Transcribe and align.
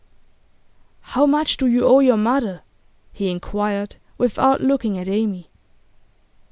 'How 1.01 1.27
much 1.27 1.57
do 1.57 1.67
you 1.67 1.85
owe 1.85 1.99
your 1.99 2.17
mother?' 2.17 2.63
he 3.13 3.29
inquired, 3.29 3.97
without 4.17 4.59
looking 4.59 4.97
at 4.97 5.07
Amy. 5.07 5.51